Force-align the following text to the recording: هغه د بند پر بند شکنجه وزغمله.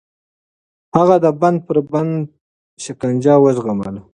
هغه 0.97 1.15
د 1.23 1.25
بند 1.41 1.57
پر 1.67 1.77
بند 1.91 2.15
شکنجه 2.83 3.33
وزغمله. 3.43 4.01